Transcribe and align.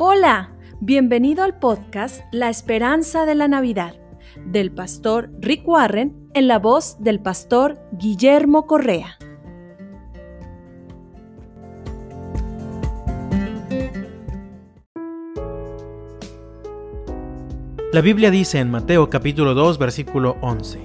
Hola, 0.00 0.52
bienvenido 0.80 1.42
al 1.42 1.58
podcast 1.58 2.20
La 2.30 2.50
Esperanza 2.50 3.26
de 3.26 3.34
la 3.34 3.48
Navidad 3.48 3.96
del 4.46 4.70
pastor 4.70 5.28
Rick 5.40 5.66
Warren 5.66 6.30
en 6.34 6.46
la 6.46 6.60
voz 6.60 7.02
del 7.02 7.18
pastor 7.18 7.80
Guillermo 7.90 8.68
Correa. 8.68 9.18
La 17.92 18.00
Biblia 18.00 18.30
dice 18.30 18.60
en 18.60 18.70
Mateo 18.70 19.10
capítulo 19.10 19.54
2 19.54 19.78
versículo 19.78 20.36
11, 20.42 20.78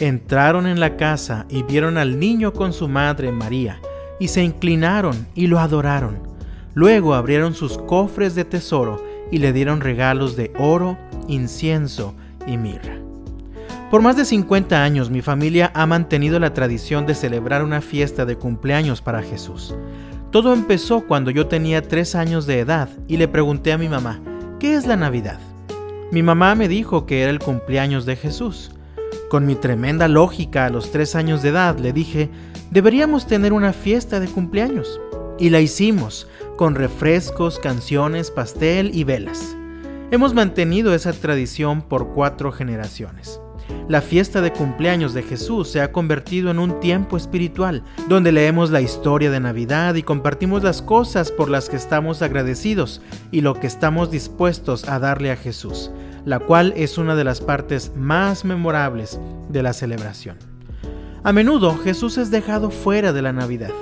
Entraron 0.00 0.66
en 0.66 0.80
la 0.80 0.98
casa 0.98 1.46
y 1.48 1.62
vieron 1.62 1.96
al 1.96 2.20
niño 2.20 2.52
con 2.52 2.74
su 2.74 2.88
madre 2.88 3.32
María, 3.32 3.80
y 4.18 4.28
se 4.28 4.44
inclinaron 4.44 5.28
y 5.34 5.46
lo 5.46 5.60
adoraron. 5.60 6.29
Luego 6.74 7.14
abrieron 7.14 7.54
sus 7.54 7.78
cofres 7.78 8.34
de 8.34 8.44
tesoro 8.44 9.02
y 9.30 9.38
le 9.38 9.52
dieron 9.52 9.80
regalos 9.80 10.36
de 10.36 10.52
oro, 10.58 10.96
incienso 11.28 12.14
y 12.46 12.56
mirra. 12.56 12.96
Por 13.90 14.02
más 14.02 14.16
de 14.16 14.24
50 14.24 14.82
años 14.82 15.10
mi 15.10 15.20
familia 15.20 15.72
ha 15.74 15.84
mantenido 15.84 16.38
la 16.38 16.54
tradición 16.54 17.06
de 17.06 17.14
celebrar 17.14 17.64
una 17.64 17.80
fiesta 17.80 18.24
de 18.24 18.36
cumpleaños 18.36 19.02
para 19.02 19.22
Jesús. 19.22 19.74
Todo 20.30 20.54
empezó 20.54 21.06
cuando 21.06 21.32
yo 21.32 21.48
tenía 21.48 21.82
3 21.82 22.14
años 22.14 22.46
de 22.46 22.60
edad 22.60 22.88
y 23.08 23.16
le 23.16 23.26
pregunté 23.26 23.72
a 23.72 23.78
mi 23.78 23.88
mamá, 23.88 24.20
¿qué 24.60 24.74
es 24.74 24.86
la 24.86 24.96
Navidad? 24.96 25.40
Mi 26.12 26.22
mamá 26.22 26.54
me 26.54 26.68
dijo 26.68 27.04
que 27.04 27.22
era 27.22 27.30
el 27.30 27.40
cumpleaños 27.40 28.06
de 28.06 28.14
Jesús. 28.14 28.70
Con 29.28 29.44
mi 29.44 29.56
tremenda 29.56 30.06
lógica 30.06 30.66
a 30.66 30.70
los 30.70 30.92
3 30.92 31.16
años 31.16 31.42
de 31.42 31.48
edad 31.48 31.78
le 31.78 31.92
dije, 31.92 32.30
deberíamos 32.70 33.26
tener 33.26 33.52
una 33.52 33.72
fiesta 33.72 34.20
de 34.20 34.28
cumpleaños. 34.28 35.00
Y 35.38 35.50
la 35.50 35.60
hicimos, 35.60 36.28
con 36.60 36.74
refrescos, 36.74 37.58
canciones, 37.58 38.30
pastel 38.30 38.90
y 38.94 39.04
velas. 39.04 39.56
Hemos 40.10 40.34
mantenido 40.34 40.92
esa 40.92 41.14
tradición 41.14 41.80
por 41.80 42.08
cuatro 42.08 42.52
generaciones. 42.52 43.40
La 43.88 44.02
fiesta 44.02 44.42
de 44.42 44.52
cumpleaños 44.52 45.14
de 45.14 45.22
Jesús 45.22 45.70
se 45.70 45.80
ha 45.80 45.90
convertido 45.90 46.50
en 46.50 46.58
un 46.58 46.78
tiempo 46.78 47.16
espiritual, 47.16 47.82
donde 48.10 48.30
leemos 48.30 48.70
la 48.70 48.82
historia 48.82 49.30
de 49.30 49.40
Navidad 49.40 49.94
y 49.94 50.02
compartimos 50.02 50.62
las 50.62 50.82
cosas 50.82 51.32
por 51.32 51.48
las 51.48 51.70
que 51.70 51.76
estamos 51.76 52.20
agradecidos 52.20 53.00
y 53.30 53.40
lo 53.40 53.54
que 53.54 53.66
estamos 53.66 54.10
dispuestos 54.10 54.86
a 54.86 54.98
darle 54.98 55.30
a 55.30 55.36
Jesús, 55.36 55.90
la 56.26 56.40
cual 56.40 56.74
es 56.76 56.98
una 56.98 57.16
de 57.16 57.24
las 57.24 57.40
partes 57.40 57.92
más 57.96 58.44
memorables 58.44 59.18
de 59.48 59.62
la 59.62 59.72
celebración. 59.72 60.36
A 61.24 61.32
menudo 61.32 61.78
Jesús 61.78 62.18
es 62.18 62.30
dejado 62.30 62.70
fuera 62.70 63.14
de 63.14 63.22
la 63.22 63.32
Navidad. 63.32 63.72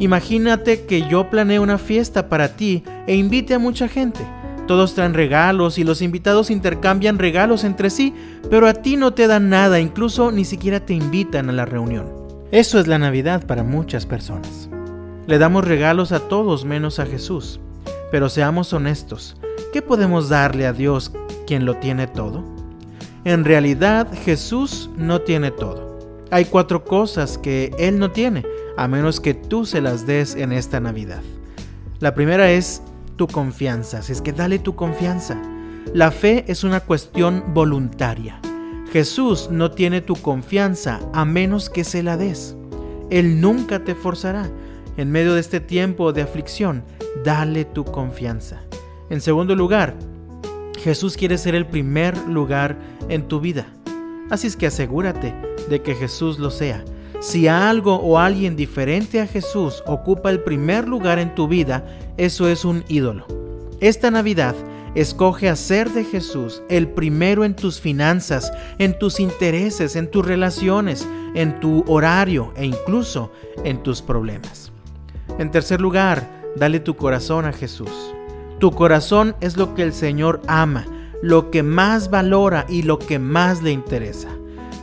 Imagínate 0.00 0.86
que 0.86 1.06
yo 1.08 1.28
planee 1.28 1.58
una 1.58 1.78
fiesta 1.78 2.28
para 2.28 2.56
ti 2.56 2.82
e 3.06 3.14
invite 3.14 3.54
a 3.54 3.58
mucha 3.58 3.86
gente. 3.86 4.20
Todos 4.66 4.94
traen 4.94 5.14
regalos 5.14 5.78
y 5.78 5.84
los 5.84 6.00
invitados 6.00 6.50
intercambian 6.50 7.18
regalos 7.18 7.64
entre 7.64 7.90
sí, 7.90 8.14
pero 8.50 8.66
a 8.66 8.72
ti 8.72 8.96
no 8.96 9.12
te 9.12 9.26
dan 9.26 9.50
nada, 9.50 9.78
incluso 9.78 10.32
ni 10.32 10.46
siquiera 10.46 10.80
te 10.80 10.94
invitan 10.94 11.50
a 11.50 11.52
la 11.52 11.66
reunión. 11.66 12.06
Eso 12.50 12.80
es 12.80 12.86
la 12.86 12.98
Navidad 12.98 13.46
para 13.46 13.62
muchas 13.62 14.06
personas. 14.06 14.70
Le 15.26 15.38
damos 15.38 15.66
regalos 15.66 16.12
a 16.12 16.20
todos 16.20 16.64
menos 16.64 16.98
a 16.98 17.04
Jesús. 17.06 17.60
Pero 18.10 18.28
seamos 18.28 18.72
honestos, 18.72 19.36
¿qué 19.72 19.82
podemos 19.82 20.28
darle 20.28 20.66
a 20.66 20.72
Dios 20.72 21.12
quien 21.46 21.64
lo 21.64 21.76
tiene 21.76 22.06
todo? 22.06 22.42
En 23.24 23.44
realidad 23.44 24.08
Jesús 24.24 24.88
no 24.96 25.20
tiene 25.20 25.50
todo. 25.50 25.89
Hay 26.32 26.44
cuatro 26.44 26.84
cosas 26.84 27.38
que 27.38 27.72
Él 27.78 27.98
no 27.98 28.12
tiene 28.12 28.44
a 28.76 28.86
menos 28.86 29.18
que 29.18 29.34
tú 29.34 29.66
se 29.66 29.80
las 29.80 30.06
des 30.06 30.36
en 30.36 30.52
esta 30.52 30.78
Navidad. 30.78 31.22
La 31.98 32.14
primera 32.14 32.52
es 32.52 32.82
tu 33.16 33.26
confianza, 33.26 34.00
si 34.02 34.12
es 34.12 34.22
que 34.22 34.32
dale 34.32 34.60
tu 34.60 34.76
confianza. 34.76 35.40
La 35.92 36.12
fe 36.12 36.44
es 36.46 36.62
una 36.62 36.80
cuestión 36.80 37.44
voluntaria. 37.52 38.40
Jesús 38.92 39.48
no 39.50 39.72
tiene 39.72 40.00
tu 40.00 40.14
confianza 40.14 41.00
a 41.12 41.24
menos 41.24 41.68
que 41.68 41.82
se 41.82 42.02
la 42.02 42.16
des. 42.16 42.56
Él 43.10 43.40
nunca 43.40 43.84
te 43.84 43.96
forzará. 43.96 44.48
En 44.96 45.10
medio 45.10 45.34
de 45.34 45.40
este 45.40 45.58
tiempo 45.58 46.12
de 46.12 46.22
aflicción, 46.22 46.84
dale 47.24 47.64
tu 47.64 47.84
confianza. 47.84 48.60
En 49.08 49.20
segundo 49.20 49.56
lugar, 49.56 49.96
Jesús 50.78 51.16
quiere 51.16 51.38
ser 51.38 51.56
el 51.56 51.66
primer 51.66 52.16
lugar 52.28 52.78
en 53.08 53.26
tu 53.26 53.40
vida. 53.40 53.66
Así 54.30 54.46
es 54.46 54.56
que 54.56 54.68
asegúrate 54.68 55.49
de 55.70 55.80
que 55.80 55.94
Jesús 55.94 56.38
lo 56.38 56.50
sea. 56.50 56.84
Si 57.20 57.48
algo 57.48 57.96
o 57.96 58.18
alguien 58.18 58.56
diferente 58.56 59.20
a 59.20 59.26
Jesús 59.26 59.82
ocupa 59.86 60.30
el 60.30 60.40
primer 60.40 60.86
lugar 60.86 61.18
en 61.18 61.34
tu 61.34 61.48
vida, 61.48 61.86
eso 62.18 62.48
es 62.48 62.66
un 62.66 62.84
ídolo. 62.88 63.26
Esta 63.80 64.10
Navidad, 64.10 64.54
escoge 64.94 65.48
hacer 65.48 65.90
de 65.90 66.04
Jesús 66.04 66.62
el 66.68 66.88
primero 66.88 67.44
en 67.44 67.54
tus 67.54 67.80
finanzas, 67.80 68.52
en 68.78 68.98
tus 68.98 69.20
intereses, 69.20 69.96
en 69.96 70.10
tus 70.10 70.26
relaciones, 70.26 71.06
en 71.34 71.60
tu 71.60 71.84
horario 71.86 72.52
e 72.56 72.66
incluso 72.66 73.30
en 73.64 73.82
tus 73.82 74.02
problemas. 74.02 74.72
En 75.38 75.50
tercer 75.50 75.80
lugar, 75.80 76.28
dale 76.56 76.80
tu 76.80 76.96
corazón 76.96 77.44
a 77.44 77.52
Jesús. 77.52 77.90
Tu 78.58 78.72
corazón 78.72 79.36
es 79.40 79.56
lo 79.56 79.74
que 79.74 79.82
el 79.82 79.92
Señor 79.92 80.42
ama, 80.46 80.86
lo 81.22 81.50
que 81.50 81.62
más 81.62 82.10
valora 82.10 82.66
y 82.68 82.82
lo 82.82 82.98
que 82.98 83.18
más 83.18 83.62
le 83.62 83.70
interesa. 83.70 84.28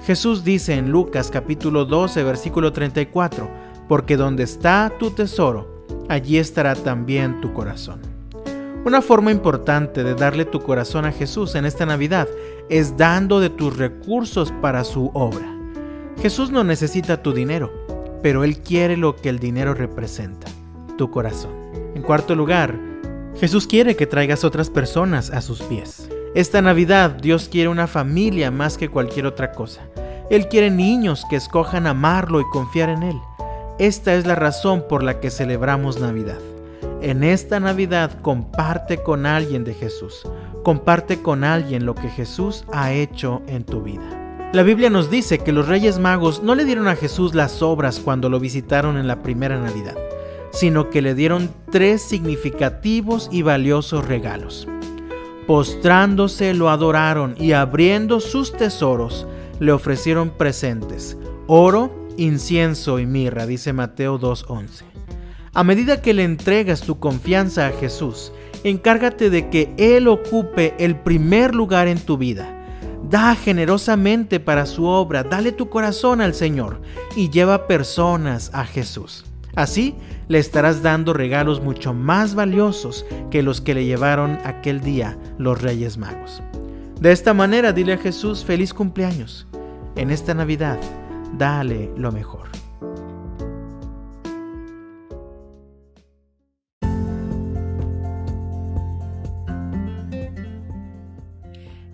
Jesús 0.07 0.45
dice 0.45 0.75
en 0.75 0.89
Lucas 0.89 1.29
capítulo 1.29 1.83
12 1.83 2.23
versículo 2.23 2.71
34, 2.71 3.49
porque 3.89 4.15
donde 4.15 4.43
está 4.43 4.93
tu 4.97 5.11
tesoro, 5.11 5.85
allí 6.07 6.37
estará 6.37 6.75
también 6.75 7.41
tu 7.41 7.51
corazón. 7.51 7.99
Una 8.85 9.01
forma 9.01 9.31
importante 9.31 10.05
de 10.05 10.15
darle 10.15 10.45
tu 10.45 10.61
corazón 10.61 11.03
a 11.03 11.11
Jesús 11.11 11.55
en 11.55 11.65
esta 11.65 11.85
Navidad 11.85 12.29
es 12.69 12.95
dando 12.95 13.41
de 13.41 13.49
tus 13.49 13.75
recursos 13.75 14.53
para 14.61 14.85
su 14.85 15.11
obra. 15.13 15.53
Jesús 16.21 16.51
no 16.51 16.63
necesita 16.63 17.21
tu 17.21 17.33
dinero, 17.33 17.73
pero 18.23 18.45
Él 18.45 18.59
quiere 18.59 18.95
lo 18.95 19.17
que 19.17 19.27
el 19.27 19.39
dinero 19.39 19.73
representa, 19.73 20.47
tu 20.97 21.11
corazón. 21.11 21.51
En 21.95 22.01
cuarto 22.01 22.33
lugar, 22.33 22.79
Jesús 23.35 23.67
quiere 23.67 23.97
que 23.97 24.07
traigas 24.07 24.45
otras 24.45 24.69
personas 24.69 25.31
a 25.31 25.41
sus 25.41 25.61
pies. 25.63 26.07
Esta 26.37 26.61
Navidad 26.61 27.09
Dios 27.19 27.49
quiere 27.49 27.67
una 27.67 27.87
familia 27.87 28.51
más 28.51 28.77
que 28.77 28.89
cualquier 28.89 29.25
otra 29.25 29.53
cosa. 29.53 29.81
Él 30.29 30.47
quiere 30.47 30.69
niños 30.69 31.25
que 31.31 31.35
escojan 31.35 31.87
amarlo 31.87 32.39
y 32.39 32.43
confiar 32.53 32.89
en 32.89 33.01
Él. 33.01 33.19
Esta 33.79 34.13
es 34.13 34.27
la 34.27 34.35
razón 34.35 34.83
por 34.87 35.01
la 35.01 35.19
que 35.19 35.31
celebramos 35.31 35.99
Navidad. 35.99 36.37
En 37.01 37.23
esta 37.23 37.59
Navidad 37.59 38.21
comparte 38.21 39.01
con 39.01 39.25
alguien 39.25 39.63
de 39.63 39.73
Jesús. 39.73 40.27
Comparte 40.63 41.23
con 41.23 41.43
alguien 41.43 41.87
lo 41.87 41.95
que 41.95 42.07
Jesús 42.07 42.65
ha 42.71 42.93
hecho 42.93 43.41
en 43.47 43.63
tu 43.63 43.81
vida. 43.81 44.07
La 44.53 44.61
Biblia 44.61 44.91
nos 44.91 45.09
dice 45.09 45.39
que 45.39 45.51
los 45.51 45.67
reyes 45.67 45.97
magos 45.97 46.43
no 46.43 46.53
le 46.53 46.65
dieron 46.65 46.87
a 46.87 46.95
Jesús 46.95 47.33
las 47.33 47.63
obras 47.63 47.99
cuando 47.99 48.29
lo 48.29 48.39
visitaron 48.39 48.97
en 48.97 49.07
la 49.07 49.23
primera 49.23 49.59
Navidad, 49.59 49.97
sino 50.51 50.91
que 50.91 51.01
le 51.01 51.15
dieron 51.15 51.49
tres 51.71 52.03
significativos 52.03 53.27
y 53.31 53.41
valiosos 53.41 54.07
regalos. 54.07 54.67
Postrándose 55.47 56.53
lo 56.53 56.69
adoraron 56.69 57.35
y 57.39 57.53
abriendo 57.53 58.19
sus 58.19 58.51
tesoros 58.51 59.25
le 59.61 59.71
ofrecieron 59.71 60.29
presentes, 60.29 61.17
oro, 61.47 62.07
incienso 62.17 62.99
y 62.99 63.05
mirra, 63.05 63.45
dice 63.45 63.71
Mateo 63.71 64.19
2.11. 64.19 64.83
A 65.53 65.63
medida 65.63 66.01
que 66.01 66.13
le 66.13 66.25
entregas 66.25 66.81
tu 66.81 66.99
confianza 66.99 67.67
a 67.67 67.71
Jesús, 67.71 68.33
encárgate 68.65 69.29
de 69.29 69.49
que 69.49 69.73
Él 69.77 70.09
ocupe 70.09 70.75
el 70.79 70.97
primer 70.97 71.55
lugar 71.55 71.87
en 71.87 71.99
tu 71.99 72.17
vida. 72.17 72.53
Da 73.09 73.33
generosamente 73.35 74.41
para 74.41 74.65
su 74.65 74.85
obra, 74.85 75.23
dale 75.23 75.53
tu 75.53 75.69
corazón 75.69 76.19
al 76.19 76.33
Señor 76.33 76.81
y 77.15 77.29
lleva 77.29 77.67
personas 77.67 78.51
a 78.53 78.65
Jesús. 78.65 79.26
Así 79.57 79.95
le 80.27 80.37
estarás 80.37 80.83
dando 80.83 81.13
regalos 81.13 81.61
mucho 81.61 81.91
más 81.91 82.35
valiosos 82.35 83.07
que 83.31 83.41
los 83.41 83.59
que 83.59 83.73
le 83.73 83.85
llevaron 83.85 84.37
aquel 84.43 84.81
día 84.81 85.17
los 85.39 85.59
Reyes 85.59 85.97
Magos. 85.97 86.43
De 87.01 87.11
esta 87.11 87.33
manera 87.33 87.73
dile 87.73 87.93
a 87.93 87.97
Jesús 87.97 88.45
feliz 88.45 88.71
cumpleaños. 88.71 89.47
En 89.95 90.11
esta 90.11 90.35
Navidad, 90.35 90.77
dale 91.39 91.91
lo 91.97 92.11
mejor. 92.11 92.49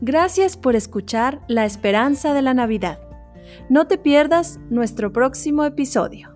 Gracias 0.02 0.58
por 0.58 0.76
escuchar 0.76 1.40
La 1.48 1.64
Esperanza 1.64 2.34
de 2.34 2.42
la 2.42 2.54
Navidad. 2.54 3.00
No 3.70 3.88
te 3.88 3.98
pierdas 3.98 4.60
nuestro 4.70 5.14
próximo 5.14 5.64
episodio. 5.64 6.33